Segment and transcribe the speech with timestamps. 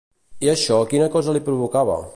[0.45, 2.05] I això quina cosa li provocava?